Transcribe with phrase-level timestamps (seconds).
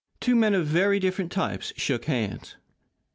[0.19, 2.55] Two men of very different types shook hands.